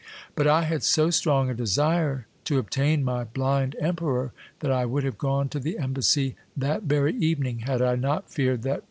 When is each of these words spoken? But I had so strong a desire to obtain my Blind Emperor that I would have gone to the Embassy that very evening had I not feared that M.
But 0.33 0.47
I 0.47 0.63
had 0.63 0.81
so 0.81 1.11
strong 1.11 1.51
a 1.51 1.53
desire 1.53 2.25
to 2.45 2.57
obtain 2.57 3.03
my 3.03 3.23
Blind 3.23 3.75
Emperor 3.79 4.31
that 4.61 4.71
I 4.71 4.83
would 4.83 5.03
have 5.03 5.19
gone 5.19 5.47
to 5.49 5.59
the 5.59 5.77
Embassy 5.77 6.35
that 6.57 6.81
very 6.81 7.15
evening 7.17 7.59
had 7.67 7.83
I 7.83 7.95
not 7.97 8.27
feared 8.27 8.63
that 8.63 8.73
M. 8.77 8.79